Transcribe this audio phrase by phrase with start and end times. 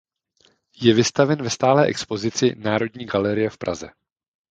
[0.81, 3.89] Je vystaven ve stálé expozici Národní galerie v Praze.